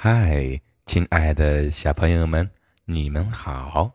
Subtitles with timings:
[0.00, 2.48] 嗨，亲爱的小朋友们，
[2.84, 3.92] 你们好！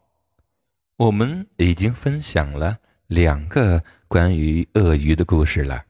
[0.98, 5.86] 我们已经分享了两个关于鳄鱼的故事了，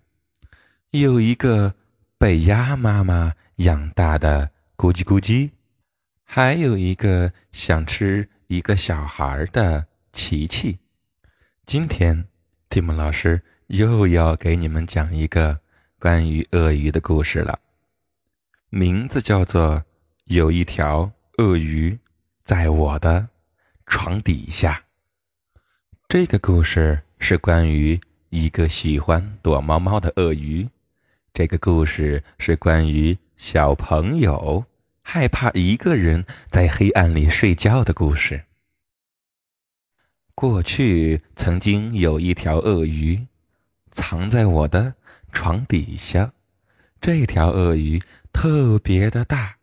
[0.91, 1.73] 有一个
[2.19, 5.49] 被鸭妈妈养大的咕叽咕叽，
[6.23, 10.77] 还有一个想吃一个小孩的琪琪。
[11.65, 12.23] 今天，
[12.69, 15.59] 蒂姆老师又要给你们讲一个
[15.97, 17.59] 关于鳄鱼的故事了，
[18.69, 19.83] 名字叫做。
[20.25, 21.99] 有一条鳄鱼
[22.45, 23.27] 在我的
[23.85, 24.85] 床底下。
[26.07, 30.69] 这个故事是关于一个喜欢躲猫猫的鳄鱼。
[31.33, 34.63] 这个故事是关于小朋友
[35.01, 38.45] 害怕一个人在黑暗里睡觉的故事。
[40.35, 43.27] 过去曾经有一条鳄鱼
[43.91, 44.93] 藏在我的
[45.33, 46.31] 床底下。
[47.01, 49.57] 这条鳄鱼特别的大。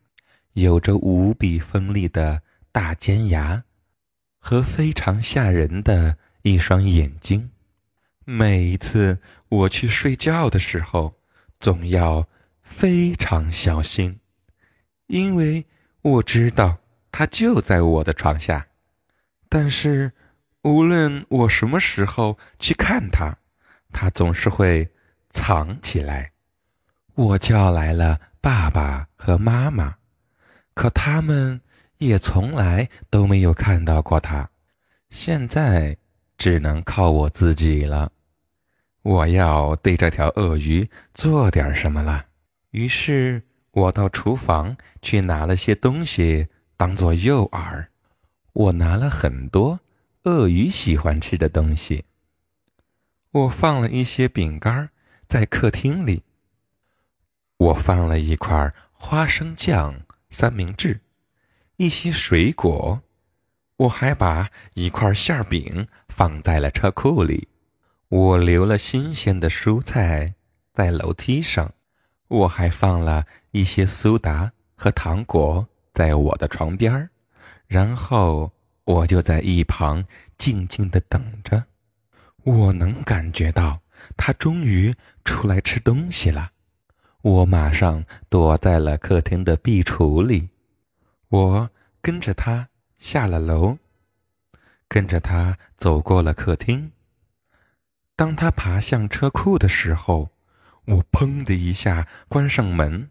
[0.54, 3.64] 有着无比锋利的大尖牙，
[4.38, 7.50] 和非常吓人的一双眼睛。
[8.24, 11.14] 每一次我去睡觉的时候，
[11.58, 12.28] 总要
[12.62, 14.20] 非常小心，
[15.06, 15.66] 因为
[16.02, 16.78] 我知道
[17.10, 18.66] 它就在我的床下。
[19.48, 20.12] 但是，
[20.62, 23.36] 无论我什么时候去看它，
[23.92, 24.88] 它总是会
[25.30, 26.32] 藏起来。
[27.14, 29.96] 我叫来了爸爸和妈妈。
[30.74, 31.60] 可他们
[31.98, 34.48] 也从来都没有看到过它，
[35.10, 35.96] 现在
[36.38, 38.12] 只能靠我自己了。
[39.02, 42.26] 我要对这条鳄鱼做点什么了。
[42.70, 47.86] 于是我到厨房去拿了些东西当做诱饵。
[48.52, 49.80] 我拿了很多
[50.24, 52.04] 鳄鱼喜欢吃的东西。
[53.32, 54.90] 我放了一些饼干
[55.28, 56.22] 在客厅里。
[57.56, 60.02] 我放了一块花生酱。
[60.30, 61.00] 三明治，
[61.76, 63.02] 一些水果，
[63.76, 67.48] 我还把一块馅饼放在了车库里。
[68.08, 70.34] 我留了新鲜的蔬菜
[70.72, 71.72] 在楼梯上，
[72.28, 77.10] 我还放了一些苏打和糖果在我的床边儿。
[77.66, 78.52] 然后
[78.84, 80.04] 我就在一旁
[80.38, 81.64] 静静的等着。
[82.42, 83.80] 我能感觉到
[84.16, 86.50] 他终于出来吃东西了。
[87.22, 90.48] 我马上躲在了客厅的壁橱里，
[91.28, 91.70] 我
[92.00, 92.66] 跟着他
[92.96, 93.76] 下了楼，
[94.88, 96.90] 跟着他走过了客厅。
[98.16, 100.30] 当他爬向车库的时候，
[100.86, 103.10] 我砰的一下关上门，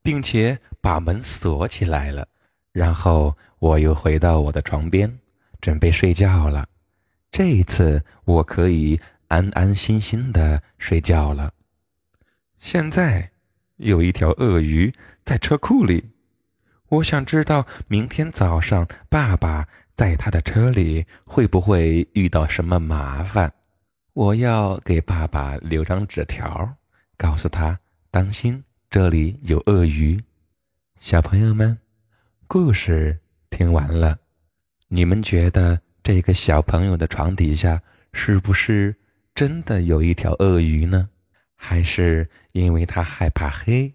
[0.00, 2.26] 并且把门锁起来了。
[2.72, 5.18] 然后我又回到我的床边，
[5.60, 6.66] 准备睡觉了。
[7.30, 8.98] 这一次我可以
[9.28, 11.52] 安安心心的睡觉了。
[12.58, 13.29] 现在。
[13.80, 14.92] 有一条鳄鱼
[15.24, 16.10] 在车库里，
[16.88, 23.52] 我想知道明天早上爸爸在他的车里会不会遇到什么麻烦。
[24.12, 26.76] 我要给爸爸留张纸条，
[27.16, 27.78] 告诉他
[28.10, 30.22] 当心这里有鳄鱼。
[30.98, 31.78] 小朋友们，
[32.46, 33.18] 故事
[33.48, 34.18] 听完了，
[34.88, 37.80] 你们觉得这个小朋友的床底下
[38.12, 38.94] 是不是
[39.34, 41.08] 真的有一条鳄鱼呢？
[41.62, 43.92] 还是因为他害怕黑，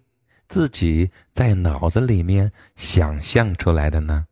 [0.48, 4.26] 自己在脑子里面想象出来的呢？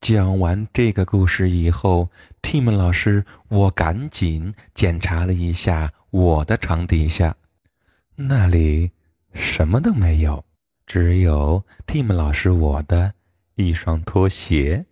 [0.00, 2.10] 讲完这个故事以后
[2.42, 7.36] ，Tim 老师，我赶紧检查了一下我的床底下，
[8.16, 8.90] 那里
[9.32, 10.44] 什么都没有，
[10.86, 13.14] 只有 Tim 老师我的
[13.54, 14.86] 一双拖鞋。